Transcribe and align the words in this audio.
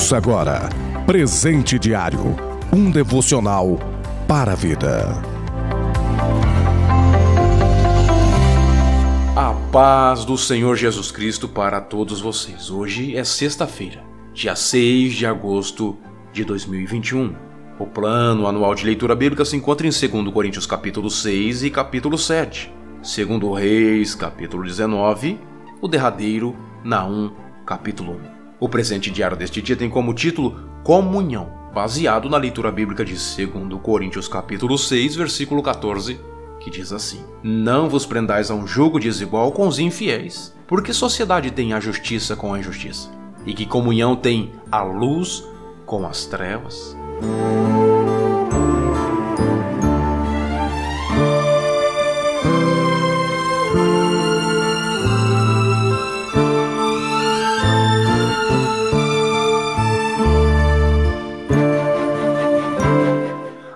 Ouça 0.00 0.16
agora 0.16 0.70
Presente 1.04 1.78
Diário 1.78 2.34
um 2.72 2.90
devocional 2.90 3.78
para 4.26 4.52
a 4.52 4.54
vida. 4.54 5.12
A 9.36 9.52
paz 9.70 10.24
do 10.24 10.38
Senhor 10.38 10.74
Jesus 10.74 11.12
Cristo 11.12 11.46
para 11.46 11.82
todos 11.82 12.18
vocês. 12.18 12.70
Hoje 12.70 13.14
é 13.14 13.22
sexta-feira, 13.24 14.02
dia 14.32 14.56
6 14.56 15.12
de 15.12 15.26
agosto 15.26 15.98
de 16.32 16.46
2021. 16.46 17.36
O 17.78 17.84
plano 17.84 18.46
anual 18.46 18.74
de 18.74 18.86
leitura 18.86 19.14
bíblica 19.14 19.44
se 19.44 19.54
encontra 19.54 19.86
em 19.86 19.90
2 19.90 20.32
Coríntios 20.32 20.64
capítulo 20.64 21.10
6 21.10 21.64
e 21.64 21.70
capítulo 21.70 22.16
7. 22.16 22.72
Segundo 23.02 23.52
Reis, 23.52 24.14
capítulo 24.14 24.64
19, 24.64 25.38
o 25.82 25.86
derradeiro 25.86 26.56
Naum, 26.82 27.30
capítulo 27.66 28.12
1. 28.12 28.29
O 28.60 28.68
presente 28.68 29.10
diário 29.10 29.38
deste 29.38 29.62
dia 29.62 29.74
tem 29.74 29.88
como 29.88 30.12
título 30.12 30.60
Comunhão, 30.84 31.50
baseado 31.72 32.28
na 32.28 32.36
leitura 32.36 32.70
bíblica 32.70 33.02
de 33.02 33.14
2 33.14 33.80
Coríntios 33.82 34.28
capítulo 34.28 34.76
6, 34.76 35.16
versículo 35.16 35.62
14, 35.62 36.20
que 36.60 36.70
diz 36.70 36.92
assim: 36.92 37.24
Não 37.42 37.88
vos 37.88 38.04
prendais 38.04 38.50
a 38.50 38.54
um 38.54 38.66
jugo 38.66 39.00
desigual 39.00 39.50
com 39.50 39.66
os 39.66 39.78
infiéis, 39.78 40.54
porque 40.66 40.92
sociedade 40.92 41.50
tem 41.50 41.72
a 41.72 41.80
justiça 41.80 42.36
com 42.36 42.52
a 42.52 42.58
injustiça, 42.58 43.10
e 43.46 43.54
que 43.54 43.64
comunhão 43.64 44.14
tem 44.14 44.52
a 44.70 44.82
luz 44.82 45.42
com 45.86 46.06
as 46.06 46.26
trevas. 46.26 46.94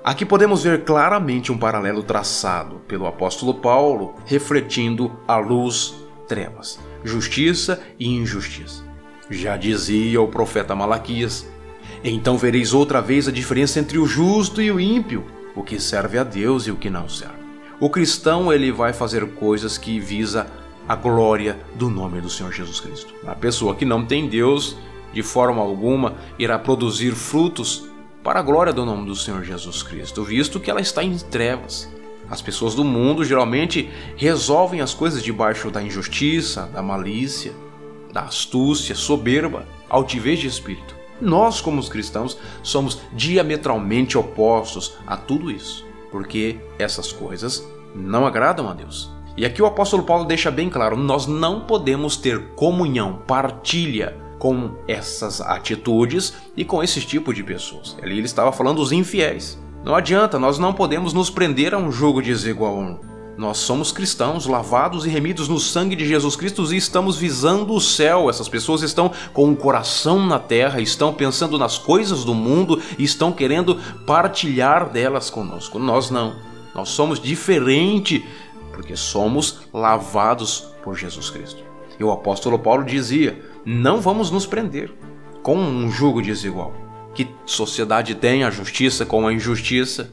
Aqui 0.05 0.27
podemos 0.27 0.63
ver 0.63 0.85
claramente 0.85 1.51
um 1.51 1.57
paralelo 1.57 2.03
traçado 2.03 2.77
pelo 2.87 3.07
apóstolo 3.07 3.55
Paulo, 3.55 4.17
refletindo 4.27 5.11
a 5.27 5.39
luz, 5.39 5.95
trevas, 6.29 6.79
justiça 7.03 7.83
e 7.99 8.15
injustiça. 8.15 8.85
Já 9.31 9.57
dizia 9.57 10.21
o 10.21 10.29
profeta 10.29 10.75
Malaquias: 10.75 11.49
Então 12.05 12.37
vereis 12.37 12.75
outra 12.75 13.01
vez 13.01 13.27
a 13.27 13.33
diferença 13.33 13.81
entre 13.81 13.97
o 13.97 14.05
justo 14.05 14.61
e 14.61 14.71
o 14.71 14.79
ímpio, 14.79 15.25
o 15.57 15.63
que 15.63 15.81
serve 15.81 16.19
a 16.19 16.23
Deus 16.23 16.67
e 16.67 16.71
o 16.71 16.77
que 16.77 16.91
não 16.91 17.09
serve. 17.09 17.43
O 17.81 17.89
cristão 17.89 18.53
ele 18.53 18.71
vai 18.71 18.93
fazer 18.93 19.27
coisas 19.31 19.79
que 19.79 19.99
visa 19.99 20.47
a 20.87 20.95
glória 20.95 21.57
do 21.77 21.89
nome 21.89 22.21
do 22.21 22.29
Senhor 22.29 22.53
Jesus 22.53 22.79
Cristo. 22.79 23.15
A 23.27 23.35
pessoa 23.35 23.75
que 23.75 23.87
não 23.87 24.05
tem 24.05 24.29
Deus, 24.29 24.77
de 25.15 25.23
forma 25.23 25.63
alguma, 25.63 26.17
irá 26.39 26.59
produzir 26.59 27.13
frutos 27.13 27.89
para 28.25 28.41
a 28.41 28.43
glória 28.43 28.73
do 28.73 28.87
nome 28.87 29.07
do 29.07 29.15
Senhor 29.15 29.45
Jesus 29.45 29.83
Cristo, 29.83 30.25
visto 30.25 30.59
que 30.59 30.71
ela 30.71 30.81
está 30.81 31.05
em 31.05 31.15
trevas. 31.19 31.93
As 32.31 32.41
pessoas 32.41 32.75
do 32.75 32.83
mundo 32.83 33.23
geralmente 33.23 33.91
resolvem 34.17 34.81
as 34.81 34.95
coisas 34.95 35.23
debaixo 35.23 35.71
da 35.71 35.83
injustiça, 35.83 36.63
da 36.73 36.83
malícia, 36.83 37.53
da 38.11 38.23
astúcia, 38.23 38.95
soberba, 38.95 39.69
altivez 39.91 40.39
de 40.39 40.47
espírito. 40.47 40.97
Nós, 41.21 41.61
como 41.61 41.79
os 41.79 41.91
cristãos, 41.91 42.39
somos 42.63 42.99
diametralmente 43.13 44.17
opostos 44.17 44.97
a 45.07 45.19
tudo 45.19 45.51
isso, 45.51 45.85
porque 46.11 46.59
essas 46.79 47.13
coisas 47.13 47.69
não 47.95 48.27
agradam 48.27 48.71
a 48.71 48.73
Deus. 48.73 49.13
E 49.37 49.45
aqui 49.45 49.61
o 49.61 49.67
apóstolo 49.67 50.03
Paulo 50.03 50.25
deixa 50.25 50.51
bem 50.51 50.71
claro: 50.71 50.97
nós 50.97 51.27
não 51.27 51.61
podemos 51.61 52.17
ter 52.17 52.55
comunhão, 52.55 53.23
partilha 53.27 54.24
com 54.39 54.73
essas 54.87 55.41
atitudes 55.41 56.35
e 56.57 56.65
com 56.65 56.83
esse 56.83 57.01
tipo 57.01 57.33
de 57.33 57.43
pessoas. 57.43 57.97
Ali 58.03 58.19
ele 58.19 58.27
estava 58.27 58.53
falando 58.53 58.77
dos 58.77 58.93
infiéis. 58.93 59.59
Não 59.85 59.95
adianta, 59.95 60.39
nós 60.39 60.59
não 60.59 60.73
podemos 60.73 61.13
nos 61.13 61.29
prender 61.29 61.75
a 61.75 61.79
um 61.79 61.93
jogo 61.93 62.23
desigual. 62.23 62.99
Nós 63.37 63.59
somos 63.59 63.91
cristãos, 63.91 64.47
lavados 64.47 65.05
e 65.05 65.09
remidos 65.09 65.49
no 65.49 65.59
sangue 65.59 65.97
de 65.97 66.07
Jesus 66.07 66.37
Cristo 66.37 66.73
e 66.73 66.77
estamos 66.77 67.17
visando 67.17 67.75
o 67.75 67.81
céu. 67.81 68.31
Essas 68.31 68.49
pessoas 68.49 68.83
estão 68.83 69.11
com 69.33 69.51
o 69.51 69.57
coração 69.57 70.25
na 70.25 70.39
terra, 70.39 70.81
estão 70.81 71.13
pensando 71.13 71.59
nas 71.59 71.77
coisas 71.77 72.25
do 72.25 72.33
mundo 72.33 72.81
e 72.97 73.03
estão 73.03 73.33
querendo 73.33 73.77
partilhar 74.07 74.89
delas 74.89 75.31
conosco. 75.31 75.79
Nós 75.79 76.11
não. 76.11 76.37
Nós 76.75 76.91
somos 76.91 77.21
diferente 77.21 78.25
porque 78.73 78.97
somos 78.97 79.61
lavados 79.73 80.69
por 80.83 80.97
Jesus 80.97 81.29
Cristo. 81.29 81.63
E 81.99 82.05
o 82.05 82.13
apóstolo 82.13 82.59
Paulo 82.59 82.85
dizia: 82.85 83.41
não 83.65 84.01
vamos 84.01 84.31
nos 84.31 84.47
prender 84.47 84.93
com 85.43 85.57
um 85.57 85.91
jugo 85.91 86.21
desigual. 86.21 86.73
Que 87.15 87.29
sociedade 87.47 88.15
tem 88.15 88.45
a 88.45 88.51
justiça 88.51 89.07
com 89.07 89.27
a 89.27 89.33
injustiça? 89.33 90.11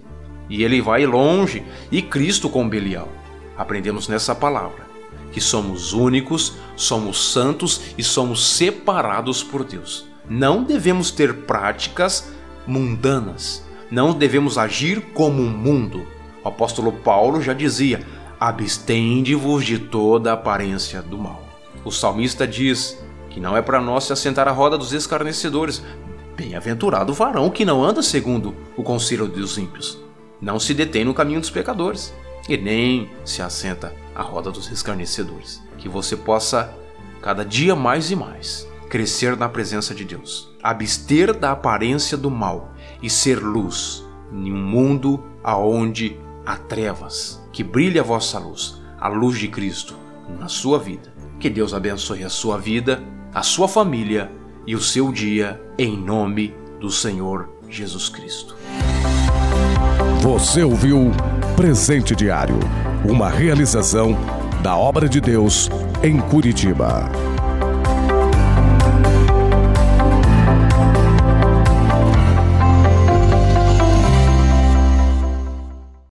E 0.50 0.64
ele 0.64 0.82
vai 0.82 1.06
longe, 1.06 1.64
e 1.92 2.02
Cristo 2.02 2.50
com 2.50 2.68
Belial. 2.68 3.10
Aprendemos 3.58 4.08
nessa 4.08 4.36
palavra 4.36 4.92
que 5.32 5.40
somos 5.40 5.94
únicos, 5.94 6.58
somos 6.76 7.32
santos 7.32 7.82
e 7.98 8.04
somos 8.04 8.46
separados 8.56 9.42
por 9.42 9.64
Deus. 9.64 10.06
Não 10.30 10.64
devemos 10.64 11.10
ter 11.10 11.34
práticas 11.46 12.32
mundanas, 12.68 13.66
não 13.90 14.14
devemos 14.14 14.58
agir 14.58 15.02
como 15.14 15.42
um 15.42 15.50
mundo. 15.50 16.06
O 16.44 16.48
apóstolo 16.48 16.92
Paulo 16.92 17.42
já 17.42 17.54
dizia: 17.54 18.06
abstende-vos 18.40 19.66
de 19.66 19.80
toda 19.80 20.34
aparência 20.34 21.02
do 21.02 21.18
mal. 21.18 21.44
O 21.84 21.92
salmista 21.92 22.48
diz 22.48 23.02
que 23.32 23.40
não 23.40 23.56
é 23.58 23.62
para 23.62 23.82
nós 23.82 24.04
se 24.04 24.14
assentar 24.14 24.48
à 24.48 24.52
roda 24.52 24.78
dos 24.78 24.94
escarnecedores. 24.94 25.82
Bem-aventurado 26.36 27.12
o 27.12 27.16
varão 27.16 27.50
que 27.50 27.66
não 27.66 27.84
anda 27.84 28.04
segundo 28.04 28.56
o 28.78 28.84
conselho 28.84 29.28
dos 29.28 29.58
ímpios, 29.58 29.98
não 30.40 30.60
se 30.60 30.74
detém 30.74 31.04
no 31.04 31.14
caminho 31.14 31.40
dos 31.40 31.50
pecadores, 31.50 32.14
e 32.50 32.58
nem 32.58 33.10
se 33.24 33.42
assenta 33.42 33.94
à 34.16 34.22
roda 34.22 34.52
dos 34.52 34.70
escarnecedores. 34.72 35.62
Que 35.78 35.88
você 35.88 36.16
possa, 36.16 36.74
cada 37.22 37.46
dia 37.46 37.76
mais 37.76 38.12
e 38.12 38.16
mais, 38.16 38.68
crescer 38.90 39.38
na 39.38 39.48
presença 39.48 39.96
de 39.96 40.04
Deus, 40.04 40.50
abster 40.62 41.34
da 41.34 41.52
aparência 41.52 42.18
do 42.18 42.30
mal 42.30 42.74
e 43.02 43.10
ser 43.10 43.40
luz 43.40 44.04
em 44.32 44.52
um 44.52 44.62
mundo 44.62 45.24
aonde 45.44 46.18
há 46.46 46.56
trevas. 46.58 47.42
Que 47.54 47.64
brilhe 47.64 48.00
a 48.00 48.04
vossa 48.04 48.40
luz, 48.40 48.82
a 49.00 49.08
luz 49.08 49.38
de 49.38 49.48
Cristo 49.48 49.96
na 50.40 50.48
sua 50.48 50.80
vida 50.80 51.12
que 51.42 51.50
Deus 51.50 51.74
abençoe 51.74 52.24
a 52.24 52.30
sua 52.30 52.58
vida, 52.58 53.04
a 53.34 53.44
sua 53.44 53.68
família 53.68 54.30
e 54.68 54.76
o 54.76 54.82
seu 54.82 55.12
dia, 55.12 55.62
em 55.78 55.98
nome 55.98 56.54
do 56.80 56.90
Senhor 56.90 57.50
Jesus 57.70 58.10
Cristo. 58.10 58.56
Você 60.22 60.64
ouviu 60.64 61.12
Presente 61.56 62.16
Diário, 62.16 62.60
uma 63.08 63.30
realização 63.30 64.18
da 64.62 64.76
obra 64.76 65.08
de 65.08 65.22
Deus 65.22 65.70
em 66.04 66.20
Curitiba. 66.20 67.31